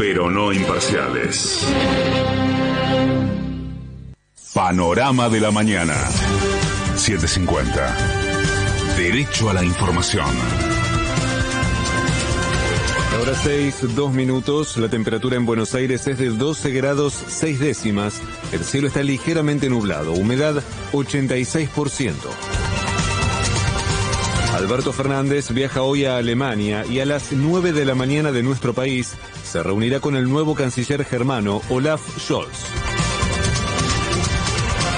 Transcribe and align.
pero 0.00 0.30
no 0.30 0.50
imparciales. 0.50 1.62
Panorama 4.54 5.28
de 5.28 5.40
la 5.40 5.50
mañana. 5.50 5.92
750. 6.96 7.96
Derecho 8.96 9.50
a 9.50 9.52
la 9.52 9.62
información. 9.62 10.24
Ahora 13.18 13.34
6, 13.34 13.94
2 13.94 14.12
minutos. 14.14 14.78
La 14.78 14.88
temperatura 14.88 15.36
en 15.36 15.44
Buenos 15.44 15.74
Aires 15.74 16.06
es 16.06 16.16
de 16.16 16.30
12 16.30 16.70
grados 16.70 17.12
6 17.12 17.60
décimas. 17.60 18.22
El 18.52 18.64
cielo 18.64 18.88
está 18.88 19.02
ligeramente 19.02 19.68
nublado. 19.68 20.12
Humedad 20.12 20.62
86%. 20.92 22.14
Alberto 24.54 24.92
Fernández 24.92 25.50
viaja 25.52 25.82
hoy 25.82 26.04
a 26.04 26.16
Alemania 26.16 26.84
y 26.84 26.98
a 26.98 27.06
las 27.06 27.32
9 27.32 27.72
de 27.72 27.84
la 27.84 27.94
mañana 27.94 28.32
de 28.32 28.42
nuestro 28.42 28.74
país 28.74 29.14
se 29.44 29.62
reunirá 29.62 30.00
con 30.00 30.16
el 30.16 30.28
nuevo 30.28 30.54
canciller 30.54 31.04
germano 31.04 31.62
Olaf 31.70 32.02
Scholz. 32.18 32.89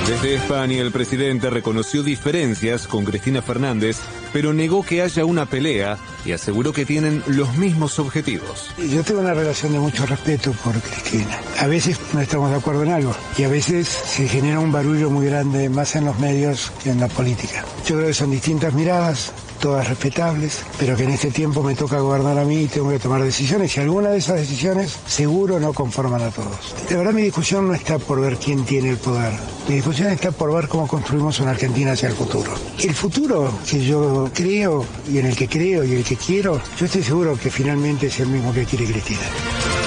Desde 0.06 0.34
España 0.34 0.80
el 0.80 0.90
presidente 0.90 1.48
reconoció 1.48 2.02
diferencias 2.02 2.88
con 2.88 3.04
Cristina 3.04 3.40
Fernández, 3.40 3.98
pero 4.32 4.52
negó 4.52 4.82
que 4.82 5.00
haya 5.00 5.24
una 5.24 5.46
pelea 5.46 5.96
y 6.24 6.32
aseguró 6.32 6.72
que 6.72 6.84
tienen 6.84 7.22
los 7.28 7.56
mismos 7.56 8.00
objetivos. 8.00 8.70
Yo 8.78 9.04
tengo 9.04 9.20
una 9.20 9.32
relación 9.32 9.72
de 9.72 9.78
mucho 9.78 10.04
respeto 10.04 10.52
por 10.64 10.74
Cristina. 10.80 11.38
A 11.60 11.68
veces 11.68 12.00
no 12.12 12.20
estamos 12.20 12.50
de 12.50 12.56
acuerdo 12.56 12.82
en 12.82 12.90
algo 12.90 13.14
y 13.38 13.44
a 13.44 13.48
veces 13.48 13.86
se 13.86 14.26
genera 14.26 14.58
un 14.58 14.72
barullo 14.72 15.08
muy 15.08 15.26
grande 15.26 15.68
más 15.68 15.94
en 15.94 16.06
los 16.06 16.18
medios 16.18 16.72
que 16.82 16.90
en 16.90 16.98
la 16.98 17.08
política. 17.08 17.64
Yo 17.86 17.94
creo 17.94 18.08
que 18.08 18.14
son 18.14 18.32
distintas 18.32 18.74
miradas, 18.74 19.32
todas 19.62 19.88
respetables, 19.88 20.60
pero 20.76 20.96
que 20.96 21.04
en 21.04 21.10
este 21.10 21.30
tiempo 21.30 21.62
me 21.62 21.76
toca 21.76 22.00
gobernar 22.00 22.36
a 22.36 22.44
mí 22.44 22.62
y 22.62 22.66
tengo 22.66 22.90
que 22.90 22.98
tomar 22.98 23.22
decisiones 23.22 23.74
y 23.76 23.80
algunas 23.80 24.10
de 24.10 24.18
esas 24.18 24.36
decisiones 24.40 24.98
seguro 25.06 25.60
no 25.60 25.72
conforman 25.72 26.20
a 26.20 26.30
todos. 26.30 26.74
De 26.88 26.96
verdad 26.96 27.12
mi 27.12 27.22
discusión 27.22 27.68
no 27.68 27.74
está 27.74 28.00
por 28.00 28.20
ver 28.20 28.38
quién 28.38 28.64
tiene 28.64 28.90
el 28.90 28.96
poder, 28.96 29.32
mi 29.68 29.76
discusión 29.76 30.08
está 30.08 30.32
por 30.32 30.52
ver 30.52 30.66
cómo 30.66 30.88
construimos 30.88 31.38
una 31.38 31.52
Argentina 31.52 31.92
hacia 31.92 32.08
el 32.08 32.14
futuro. 32.16 32.52
El 32.80 32.92
futuro 32.92 33.52
que 33.64 33.84
yo 33.84 34.28
creo 34.34 34.84
y 35.08 35.18
en 35.18 35.26
el 35.26 35.36
que 35.36 35.46
creo 35.46 35.84
y 35.84 35.92
el 35.92 36.02
que 36.02 36.16
quiero, 36.16 36.60
yo 36.76 36.86
estoy 36.86 37.04
seguro 37.04 37.38
que 37.40 37.48
finalmente 37.48 38.08
es 38.08 38.18
el 38.18 38.28
mismo 38.28 38.52
que 38.52 38.64
quiere 38.64 38.84
Cristina. 38.86 39.81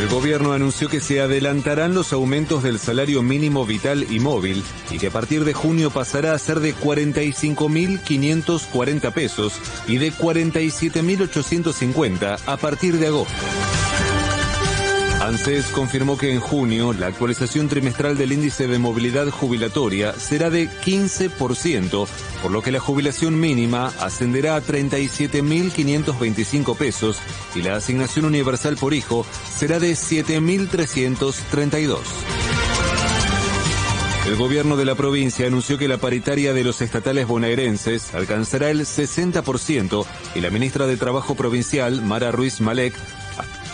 El 0.00 0.08
gobierno 0.08 0.52
anunció 0.54 0.88
que 0.88 1.02
se 1.02 1.20
adelantarán 1.20 1.92
los 1.92 2.14
aumentos 2.14 2.62
del 2.62 2.78
salario 2.78 3.22
mínimo 3.22 3.66
vital 3.66 4.06
y 4.10 4.18
móvil 4.18 4.64
y 4.90 4.98
que 4.98 5.08
a 5.08 5.10
partir 5.10 5.44
de 5.44 5.52
junio 5.52 5.90
pasará 5.90 6.32
a 6.32 6.38
ser 6.38 6.60
de 6.60 6.74
45.540 6.74 9.12
pesos 9.12 9.60
y 9.86 9.98
de 9.98 10.10
47.850 10.10 12.38
a 12.46 12.56
partir 12.56 12.96
de 12.96 13.08
agosto. 13.08 13.49
ANSES 15.30 15.66
confirmó 15.66 16.18
que 16.18 16.32
en 16.32 16.40
junio 16.40 16.92
la 16.92 17.06
actualización 17.06 17.68
trimestral 17.68 18.18
del 18.18 18.32
índice 18.32 18.66
de 18.66 18.80
movilidad 18.80 19.30
jubilatoria 19.30 20.12
será 20.12 20.50
de 20.50 20.68
15%, 20.68 22.08
por 22.42 22.50
lo 22.50 22.62
que 22.62 22.72
la 22.72 22.80
jubilación 22.80 23.38
mínima 23.38 23.92
ascenderá 24.00 24.56
a 24.56 24.60
37.525 24.60 26.76
pesos 26.76 27.20
y 27.54 27.62
la 27.62 27.76
asignación 27.76 28.24
universal 28.24 28.76
por 28.76 28.92
hijo 28.92 29.24
será 29.56 29.78
de 29.78 29.92
7.332. 29.92 31.98
El 34.26 34.34
gobierno 34.34 34.76
de 34.76 34.84
la 34.84 34.96
provincia 34.96 35.46
anunció 35.46 35.78
que 35.78 35.86
la 35.86 35.98
paritaria 35.98 36.52
de 36.52 36.64
los 36.64 36.82
estatales 36.82 37.28
bonaerenses 37.28 38.14
alcanzará 38.14 38.70
el 38.70 38.80
60% 38.80 40.04
y 40.34 40.40
la 40.40 40.50
ministra 40.50 40.88
de 40.88 40.96
Trabajo 40.96 41.36
Provincial, 41.36 42.02
Mara 42.02 42.32
Ruiz 42.32 42.60
Malek, 42.60 42.94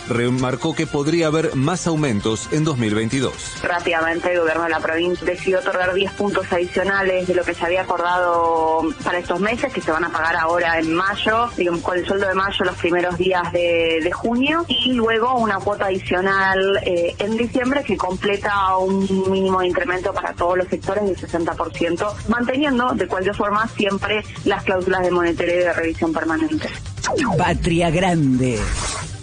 remarcó 0.09 0.75
que 0.75 0.87
podría 0.87 1.27
haber 1.27 1.55
más 1.55 1.87
aumentos 1.87 2.49
en 2.51 2.63
2022. 2.63 3.63
Rápidamente 3.63 4.31
el 4.31 4.39
gobierno 4.39 4.63
de 4.63 4.69
la 4.69 4.79
provincia 4.79 5.25
decidió 5.25 5.59
otorgar 5.59 5.93
10 5.93 6.11
puntos 6.13 6.45
adicionales 6.51 7.27
de 7.27 7.35
lo 7.35 7.43
que 7.43 7.53
se 7.53 7.65
había 7.65 7.81
acordado 7.81 8.81
para 9.03 9.19
estos 9.19 9.39
meses, 9.39 9.71
que 9.73 9.81
se 9.81 9.91
van 9.91 10.03
a 10.03 10.09
pagar 10.09 10.35
ahora 10.35 10.79
en 10.79 10.93
mayo, 10.93 11.49
digamos 11.57 11.81
con 11.81 11.97
el 11.97 12.05
sueldo 12.05 12.27
de 12.27 12.33
mayo 12.33 12.65
los 12.65 12.75
primeros 12.75 13.17
días 13.17 13.51
de, 13.51 13.99
de 14.03 14.11
junio, 14.11 14.65
y 14.67 14.93
luego 14.93 15.35
una 15.35 15.57
cuota 15.59 15.85
adicional 15.85 16.79
eh, 16.83 17.15
en 17.19 17.37
diciembre 17.37 17.83
que 17.83 17.97
completa 17.97 18.77
un 18.77 19.29
mínimo 19.29 19.61
de 19.61 19.67
incremento 19.67 20.13
para 20.13 20.33
todos 20.33 20.57
los 20.57 20.67
sectores 20.67 21.03
del 21.05 21.17
60%, 21.17 22.13
manteniendo 22.27 22.93
de 22.93 23.07
cualquier 23.07 23.35
forma 23.35 23.67
siempre 23.67 24.23
las 24.45 24.63
cláusulas 24.63 25.01
de 25.01 25.11
monetario 25.11 25.55
y 25.55 25.59
de 25.59 25.73
revisión 25.73 26.13
permanente. 26.13 26.69
Patria 27.37 27.89
Grande. 27.89 28.59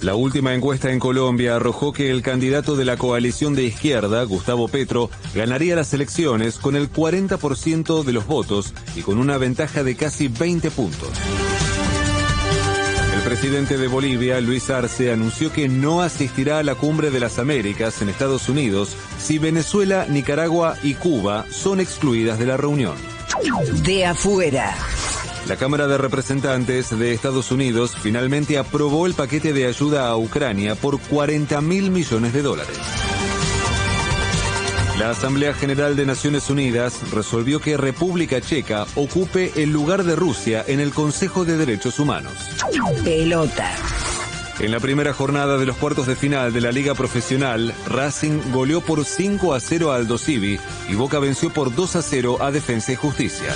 La 0.04 0.14
última 0.14 0.52
encuesta 0.52 0.92
en 0.92 0.98
Colombia 0.98 1.56
arrojó 1.56 1.94
que 1.94 2.10
el 2.10 2.20
candidato 2.20 2.76
de 2.76 2.84
la 2.84 2.98
coalición 2.98 3.54
de 3.54 3.64
izquierda, 3.64 4.22
Gustavo 4.24 4.68
Petro, 4.68 5.08
ganaría 5.34 5.76
las 5.76 5.94
elecciones 5.94 6.58
con 6.58 6.76
el 6.76 6.92
40% 6.92 8.04
de 8.04 8.12
los 8.12 8.26
votos 8.26 8.74
y 8.94 9.00
con 9.00 9.16
una 9.16 9.38
ventaja 9.38 9.82
de 9.82 9.96
casi 9.96 10.28
20 10.28 10.70
puntos. 10.72 11.08
El 13.16 13.22
presidente 13.22 13.78
de 13.78 13.88
Bolivia, 13.88 14.42
Luis 14.42 14.68
Arce, 14.68 15.10
anunció 15.10 15.50
que 15.50 15.70
no 15.70 16.02
asistirá 16.02 16.58
a 16.58 16.62
la 16.62 16.74
cumbre 16.74 17.10
de 17.10 17.20
las 17.20 17.38
Américas 17.38 18.02
en 18.02 18.10
Estados 18.10 18.50
Unidos 18.50 18.94
si 19.18 19.38
Venezuela, 19.38 20.04
Nicaragua 20.06 20.76
y 20.82 20.92
Cuba 20.92 21.46
son 21.50 21.80
excluidas 21.80 22.38
de 22.38 22.44
la 22.44 22.58
reunión. 22.58 22.96
De 23.82 24.04
afuera. 24.04 24.76
La 25.48 25.56
Cámara 25.56 25.86
de 25.86 25.98
Representantes 25.98 26.98
de 26.98 27.12
Estados 27.12 27.50
Unidos 27.50 27.94
finalmente 28.00 28.56
aprobó 28.56 29.06
el 29.06 29.12
paquete 29.12 29.52
de 29.52 29.66
ayuda 29.66 30.08
a 30.08 30.16
Ucrania 30.16 30.74
por 30.74 30.98
40 30.98 31.60
mil 31.60 31.90
millones 31.90 32.32
de 32.32 32.40
dólares. 32.40 32.78
La 34.98 35.10
Asamblea 35.10 35.52
General 35.52 35.96
de 35.96 36.06
Naciones 36.06 36.48
Unidas 36.48 37.10
resolvió 37.12 37.60
que 37.60 37.76
República 37.76 38.40
Checa 38.40 38.86
ocupe 38.94 39.52
el 39.56 39.70
lugar 39.70 40.04
de 40.04 40.16
Rusia 40.16 40.64
en 40.66 40.80
el 40.80 40.92
Consejo 40.92 41.44
de 41.44 41.58
Derechos 41.58 41.98
Humanos. 41.98 42.32
Pelota. 43.04 43.70
En 44.60 44.70
la 44.70 44.80
primera 44.80 45.12
jornada 45.12 45.58
de 45.58 45.66
los 45.66 45.76
cuartos 45.76 46.06
de 46.06 46.16
final 46.16 46.52
de 46.52 46.60
la 46.62 46.70
Liga 46.70 46.94
Profesional, 46.94 47.74
Racing 47.88 48.40
goleó 48.52 48.80
por 48.80 49.04
5 49.04 49.52
a 49.52 49.60
0 49.60 49.92
a 49.92 49.96
Aldo 49.96 50.16
Civi 50.16 50.58
y 50.88 50.94
Boca 50.94 51.18
venció 51.18 51.50
por 51.50 51.74
2 51.74 51.96
a 51.96 52.02
0 52.02 52.38
a 52.40 52.50
Defensa 52.50 52.92
y 52.92 52.96
Justicia. 52.96 53.52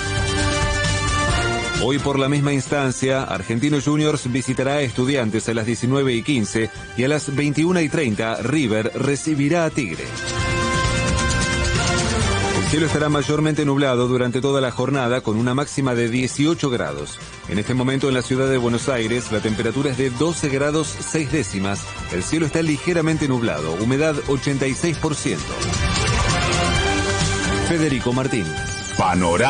Hoy 1.80 2.00
por 2.00 2.18
la 2.18 2.28
misma 2.28 2.52
instancia, 2.52 3.22
Argentinos 3.22 3.84
Juniors 3.84 4.30
visitará 4.32 4.74
a 4.74 4.82
Estudiantes 4.82 5.48
a 5.48 5.54
las 5.54 5.64
19 5.64 6.12
y 6.12 6.22
15 6.22 6.70
y 6.96 7.04
a 7.04 7.08
las 7.08 7.34
21 7.34 7.80
y 7.80 7.88
30 7.88 8.42
River 8.42 8.90
recibirá 8.96 9.64
a 9.64 9.70
Tigre. 9.70 10.04
El 12.58 12.64
cielo 12.70 12.86
estará 12.86 13.08
mayormente 13.08 13.64
nublado 13.64 14.08
durante 14.08 14.40
toda 14.40 14.60
la 14.60 14.72
jornada 14.72 15.20
con 15.20 15.36
una 15.38 15.54
máxima 15.54 15.94
de 15.94 16.08
18 16.08 16.68
grados. 16.68 17.18
En 17.48 17.60
este 17.60 17.74
momento 17.74 18.08
en 18.08 18.14
la 18.14 18.22
ciudad 18.22 18.50
de 18.50 18.58
Buenos 18.58 18.88
Aires 18.88 19.30
la 19.30 19.40
temperatura 19.40 19.92
es 19.92 19.98
de 19.98 20.10
12 20.10 20.48
grados 20.48 20.88
6 20.88 21.30
décimas. 21.30 21.86
El 22.12 22.24
cielo 22.24 22.44
está 22.44 22.60
ligeramente 22.60 23.28
nublado, 23.28 23.72
humedad 23.74 24.16
86%. 24.26 25.36
Federico 27.68 28.12
Martín. 28.12 28.46
Panorama. 28.98 29.46